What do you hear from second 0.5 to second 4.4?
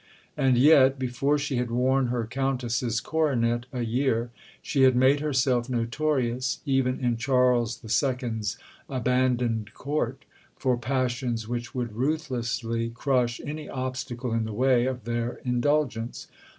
yet, before she had worn her Countess's coronet a year,